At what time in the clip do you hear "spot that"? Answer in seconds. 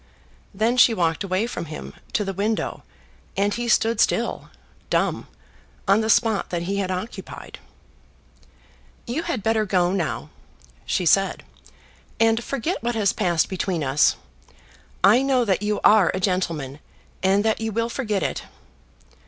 6.09-6.63